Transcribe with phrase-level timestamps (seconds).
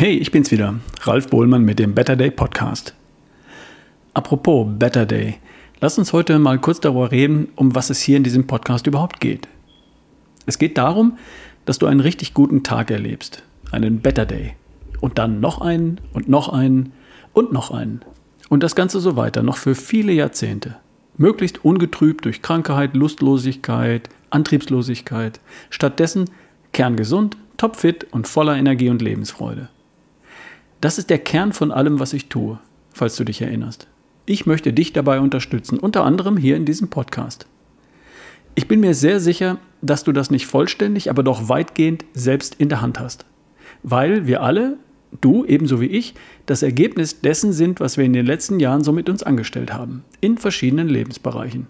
[0.00, 2.94] Hey, ich bin's wieder, Ralf Bohlmann mit dem Better Day Podcast.
[4.14, 5.38] Apropos Better Day,
[5.80, 9.18] lass uns heute mal kurz darüber reden, um was es hier in diesem Podcast überhaupt
[9.18, 9.48] geht.
[10.46, 11.18] Es geht darum,
[11.64, 13.42] dass du einen richtig guten Tag erlebst,
[13.72, 14.54] einen Better Day.
[15.00, 16.92] Und dann noch einen und noch einen
[17.32, 18.02] und noch einen.
[18.48, 20.76] Und das Ganze so weiter, noch für viele Jahrzehnte.
[21.16, 25.40] Möglichst ungetrübt durch Krankheit, Lustlosigkeit, Antriebslosigkeit.
[25.70, 26.30] Stattdessen
[26.72, 29.70] kerngesund, topfit und voller Energie und Lebensfreude.
[30.80, 32.58] Das ist der Kern von allem, was ich tue,
[32.92, 33.88] falls du dich erinnerst.
[34.26, 37.46] Ich möchte dich dabei unterstützen, unter anderem hier in diesem Podcast.
[38.54, 42.68] Ich bin mir sehr sicher, dass du das nicht vollständig, aber doch weitgehend selbst in
[42.68, 43.24] der Hand hast.
[43.82, 44.76] Weil wir alle,
[45.20, 46.14] du ebenso wie ich,
[46.46, 50.04] das Ergebnis dessen sind, was wir in den letzten Jahren so mit uns angestellt haben,
[50.20, 51.66] in verschiedenen Lebensbereichen.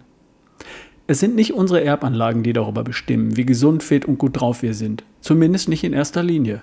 [1.07, 4.75] Es sind nicht unsere Erbanlagen, die darüber bestimmen, wie gesund, fit und gut drauf wir
[4.75, 6.61] sind, zumindest nicht in erster Linie.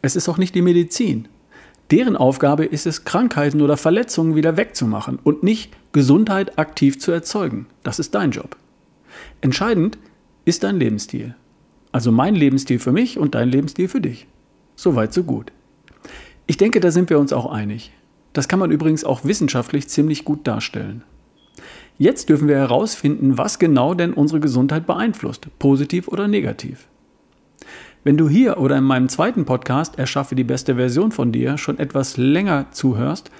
[0.00, 1.28] Es ist auch nicht die Medizin,
[1.90, 7.66] Deren Aufgabe ist es, Krankheiten oder Verletzungen wieder wegzumachen und nicht Gesundheit aktiv zu erzeugen.
[7.82, 8.56] Das ist dein Job.
[9.40, 9.98] Entscheidend
[10.44, 11.34] ist dein Lebensstil.
[11.90, 14.26] Also mein Lebensstil für mich und dein Lebensstil für dich.
[14.76, 15.50] Soweit, so gut.
[16.46, 17.92] Ich denke, da sind wir uns auch einig.
[18.34, 21.02] Das kann man übrigens auch wissenschaftlich ziemlich gut darstellen.
[21.96, 26.86] Jetzt dürfen wir herausfinden, was genau denn unsere Gesundheit beeinflusst, positiv oder negativ.
[28.08, 31.78] Wenn du hier oder in meinem zweiten Podcast Erschaffe die beste Version von dir schon
[31.78, 33.30] etwas länger zuhörst,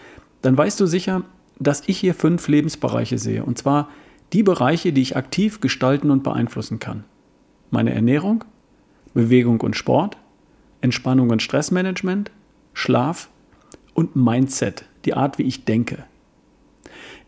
[0.43, 1.23] dann weißt du sicher,
[1.59, 3.47] dass ich hier fünf Lebensbereiche sehe.
[3.47, 3.89] Und zwar
[4.35, 7.05] die Bereiche, die ich aktiv gestalten und beeinflussen kann.
[7.71, 8.45] Meine Ernährung,
[9.15, 10.19] Bewegung und Sport,
[10.83, 12.31] Entspannung und Stressmanagement,
[12.75, 13.31] Schlaf
[13.95, 16.05] und Mindset, die Art, wie ich denke.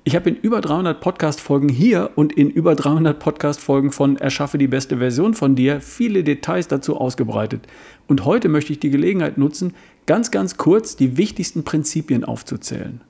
[0.03, 4.67] Ich habe in über 300 Podcast-Folgen hier und in über 300 Podcast-Folgen von Erschaffe die
[4.67, 7.67] beste Version von dir viele Details dazu ausgebreitet.
[8.09, 9.75] Und heute möchte ich die Gelegenheit nutzen,
[10.07, 13.03] ganz, ganz kurz die wichtigsten Prinzipien aufzuzählen.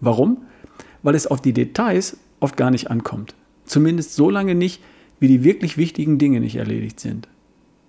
[0.00, 0.38] Warum?
[1.02, 3.34] Weil es auf die Details oft gar nicht ankommt.
[3.64, 4.80] Zumindest so lange nicht,
[5.18, 7.26] wie die wirklich wichtigen Dinge nicht erledigt sind.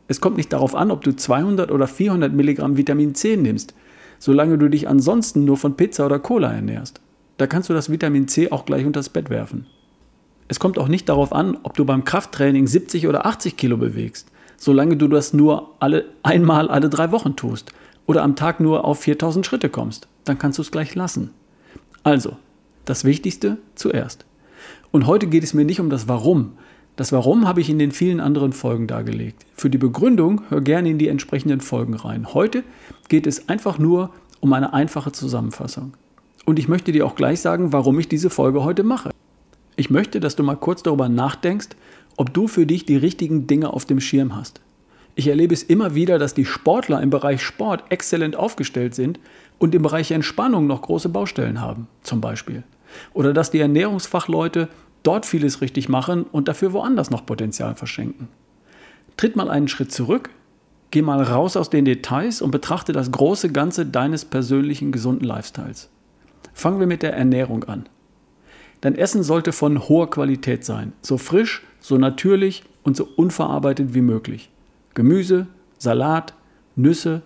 [0.08, 3.76] Es kommt nicht darauf an, ob du 200 oder 400 Milligramm Vitamin C nimmst,
[4.18, 7.00] solange du dich ansonsten nur von Pizza oder Cola ernährst.
[7.40, 9.66] Da kannst du das Vitamin C auch gleich unters Bett werfen.
[10.50, 14.30] Es kommt auch nicht darauf an, ob du beim Krafttraining 70 oder 80 Kilo bewegst,
[14.58, 17.72] solange du das nur alle, einmal alle drei Wochen tust
[18.08, 20.10] oder am Tag nur auf 4000 Schritte kommst.
[20.26, 21.30] Dann kannst du es gleich lassen.
[22.04, 22.36] Also,
[22.84, 24.26] das Wichtigste zuerst.
[24.92, 26.58] Und heute geht es mir nicht um das Warum.
[26.98, 29.46] Das Warum habe ich in den vielen anderen Folgen dargelegt.
[29.56, 32.34] Für die Begründung hör gerne in die entsprechenden Folgen rein.
[32.34, 32.66] Heute
[33.08, 34.10] geht es einfach nur
[34.42, 35.94] um eine einfache Zusammenfassung.
[36.50, 39.12] Und ich möchte dir auch gleich sagen, warum ich diese Folge heute mache.
[39.76, 41.68] Ich möchte, dass du mal kurz darüber nachdenkst,
[42.18, 44.60] ob du für dich die richtigen Dinge auf dem Schirm hast.
[45.14, 49.20] Ich erlebe es immer wieder, dass die Sportler im Bereich Sport exzellent aufgestellt sind
[49.60, 52.64] und im Bereich Entspannung noch große Baustellen haben, zum Beispiel.
[53.14, 54.70] Oder dass die Ernährungsfachleute
[55.04, 58.28] dort vieles richtig machen und dafür woanders noch Potenzial verschenken.
[59.18, 60.32] Tritt mal einen Schritt zurück,
[60.90, 65.92] geh mal raus aus den Details und betrachte das große Ganze deines persönlichen gesunden Lifestyles.
[66.60, 67.88] Fangen wir mit der Ernährung an.
[68.82, 74.02] Dein Essen sollte von hoher Qualität sein, so frisch, so natürlich und so unverarbeitet wie
[74.02, 74.50] möglich.
[74.94, 76.34] Gemüse, Salat,
[76.76, 77.22] Nüsse,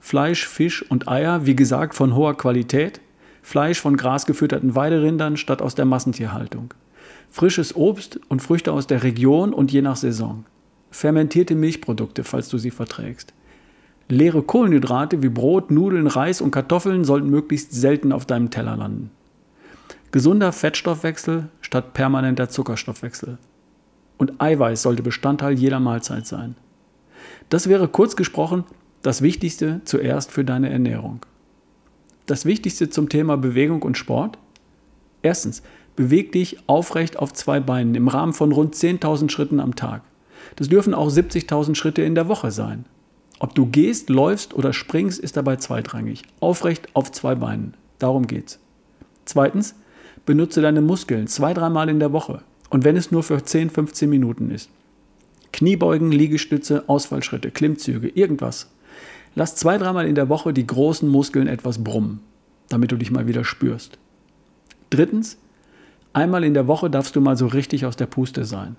[0.00, 3.02] Fleisch, Fisch und Eier, wie gesagt, von hoher Qualität.
[3.42, 6.72] Fleisch von grasgefütterten Weiderindern statt aus der Massentierhaltung.
[7.28, 10.46] Frisches Obst und Früchte aus der Region und je nach Saison.
[10.90, 13.34] Fermentierte Milchprodukte, falls du sie verträgst.
[14.08, 19.10] Leere Kohlenhydrate wie Brot, Nudeln, Reis und Kartoffeln sollten möglichst selten auf deinem Teller landen.
[20.12, 23.36] Gesunder Fettstoffwechsel statt permanenter Zuckerstoffwechsel.
[24.16, 26.54] Und Eiweiß sollte Bestandteil jeder Mahlzeit sein.
[27.50, 28.64] Das wäre kurz gesprochen
[29.02, 31.24] das Wichtigste zuerst für deine Ernährung.
[32.26, 34.38] Das Wichtigste zum Thema Bewegung und Sport?
[35.22, 35.62] Erstens,
[35.96, 40.02] beweg dich aufrecht auf zwei Beinen im Rahmen von rund 10.000 Schritten am Tag.
[40.56, 42.86] Das dürfen auch 70.000 Schritte in der Woche sein.
[43.40, 46.22] Ob du gehst, läufst oder springst, ist dabei zweitrangig.
[46.40, 47.74] Aufrecht auf zwei Beinen.
[47.98, 48.58] Darum geht's.
[49.24, 49.74] Zweitens,
[50.26, 52.42] benutze deine Muskeln zwei, dreimal in der Woche.
[52.70, 54.70] Und wenn es nur für 10, 15 Minuten ist.
[55.52, 58.70] Kniebeugen, Liegestütze, Ausfallschritte, Klimmzüge, irgendwas.
[59.34, 62.20] Lass zwei, dreimal in der Woche die großen Muskeln etwas brummen,
[62.68, 63.98] damit du dich mal wieder spürst.
[64.90, 65.38] Drittens,
[66.12, 68.76] einmal in der Woche darfst du mal so richtig aus der Puste sein.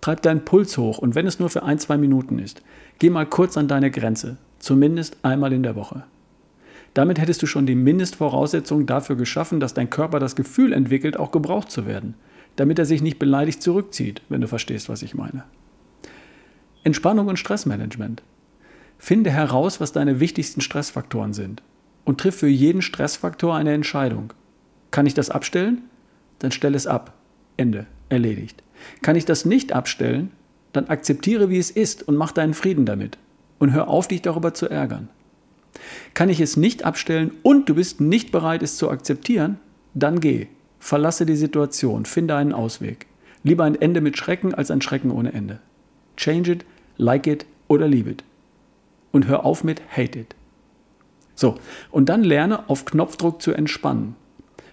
[0.00, 2.62] Treib deinen Puls hoch und wenn es nur für ein, zwei Minuten ist,
[2.98, 6.04] geh mal kurz an deine Grenze, zumindest einmal in der Woche.
[6.94, 11.30] Damit hättest du schon die Mindestvoraussetzungen dafür geschaffen, dass dein Körper das Gefühl entwickelt, auch
[11.30, 12.14] gebraucht zu werden,
[12.56, 15.44] damit er sich nicht beleidigt zurückzieht, wenn du verstehst, was ich meine.
[16.82, 18.22] Entspannung und Stressmanagement.
[18.98, 21.62] Finde heraus, was deine wichtigsten Stressfaktoren sind
[22.04, 24.32] und triff für jeden Stressfaktor eine Entscheidung.
[24.90, 25.82] Kann ich das abstellen?
[26.38, 27.14] Dann stell es ab.
[27.56, 27.86] Ende.
[28.08, 28.62] Erledigt.
[29.02, 30.30] Kann ich das nicht abstellen?
[30.72, 33.18] Dann akzeptiere, wie es ist und mach deinen Frieden damit.
[33.58, 35.08] Und hör auf, dich darüber zu ärgern.
[36.14, 39.58] Kann ich es nicht abstellen und du bist nicht bereit, es zu akzeptieren?
[39.94, 40.46] Dann geh.
[40.78, 42.06] Verlasse die Situation.
[42.06, 43.06] Finde einen Ausweg.
[43.42, 45.60] Lieber ein Ende mit Schrecken als ein Schrecken ohne Ende.
[46.16, 46.64] Change it,
[46.96, 48.24] like it oder leave it.
[49.12, 50.34] Und hör auf mit hate it.
[51.34, 51.56] So,
[51.90, 54.14] und dann lerne auf Knopfdruck zu entspannen.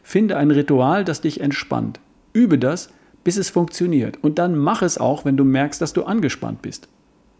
[0.04, 2.00] Finde ein Ritual, das dich entspannt.
[2.34, 2.90] Übe das,
[3.28, 4.24] bis es funktioniert.
[4.24, 6.88] Und dann mach es auch, wenn du merkst, dass du angespannt bist.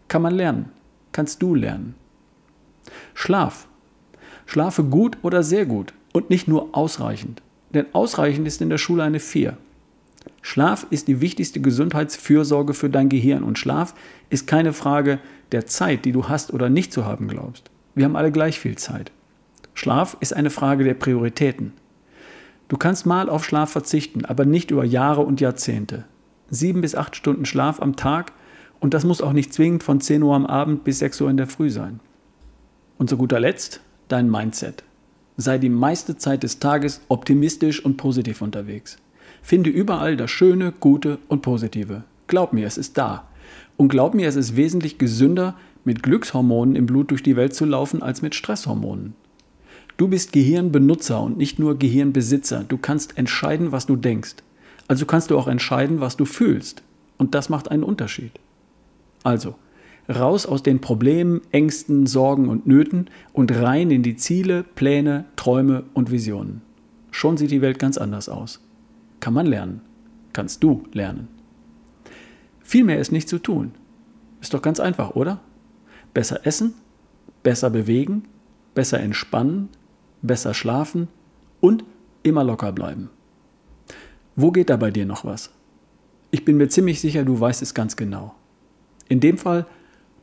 [0.08, 0.68] Kann man lernen.
[1.12, 1.94] Kannst du lernen.
[3.14, 3.66] Schlaf.
[4.44, 7.40] Schlafe gut oder sehr gut und nicht nur ausreichend.
[7.72, 9.56] Denn ausreichend ist in der Schule eine 4.
[10.42, 13.94] Schlaf ist die wichtigste Gesundheitsfürsorge für dein Gehirn und Schlaf
[14.28, 15.20] ist keine Frage
[15.52, 17.70] der Zeit, die du hast oder nicht zu haben glaubst.
[17.94, 19.10] Wir haben alle gleich viel Zeit.
[19.72, 21.72] Schlaf ist eine Frage der Prioritäten.
[22.68, 26.04] Du kannst mal auf Schlaf verzichten, aber nicht über Jahre und Jahrzehnte.
[26.50, 28.32] Sieben bis acht Stunden Schlaf am Tag
[28.80, 31.36] und das muss auch nicht zwingend von 10 Uhr am Abend bis 6 Uhr in
[31.36, 32.00] der Früh sein.
[32.98, 34.84] Und zu guter Letzt dein Mindset.
[35.36, 38.98] Sei die meiste Zeit des Tages optimistisch und positiv unterwegs.
[39.42, 42.04] Finde überall das Schöne, Gute und Positive.
[42.26, 43.28] Glaub mir, es ist da.
[43.76, 45.54] Und glaub mir, es ist wesentlich gesünder,
[45.84, 49.14] mit Glückshormonen im Blut durch die Welt zu laufen, als mit Stresshormonen.
[49.98, 52.64] Du bist Gehirnbenutzer und nicht nur Gehirnbesitzer.
[52.66, 54.36] Du kannst entscheiden, was du denkst.
[54.86, 56.84] Also kannst du auch entscheiden, was du fühlst.
[57.16, 58.30] Und das macht einen Unterschied.
[59.24, 59.56] Also,
[60.08, 65.82] raus aus den Problemen, Ängsten, Sorgen und Nöten und rein in die Ziele, Pläne, Träume
[65.94, 66.62] und Visionen.
[67.10, 68.60] Schon sieht die Welt ganz anders aus.
[69.18, 69.80] Kann man lernen.
[70.32, 71.26] Kannst du lernen.
[72.60, 73.72] Viel mehr ist nicht zu tun.
[74.40, 75.40] Ist doch ganz einfach, oder?
[76.14, 76.74] Besser essen,
[77.42, 78.26] besser bewegen,
[78.76, 79.70] besser entspannen,
[80.22, 81.08] besser schlafen
[81.60, 81.84] und
[82.22, 83.10] immer locker bleiben.
[84.36, 85.50] Wo geht da bei dir noch was?
[86.30, 88.34] Ich bin mir ziemlich sicher, du weißt es ganz genau.
[89.08, 89.66] In dem Fall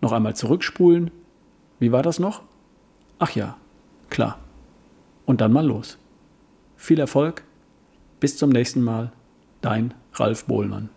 [0.01, 1.11] noch einmal zurückspulen.
[1.79, 2.43] Wie war das noch?
[3.19, 3.57] Ach ja,
[4.09, 4.39] klar.
[5.25, 5.97] Und dann mal los.
[6.77, 7.43] Viel Erfolg.
[8.19, 9.11] Bis zum nächsten Mal.
[9.61, 10.89] Dein Ralf Bohlmann.